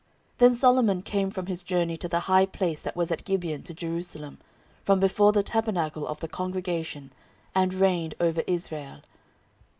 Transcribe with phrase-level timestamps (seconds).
[0.39, 3.61] 14:001:013 Then Solomon came from his journey to the high place that was at Gibeon
[3.61, 4.39] to Jerusalem,
[4.81, 7.13] from before the tabernacle of the congregation,
[7.53, 9.01] and reigned over Israel.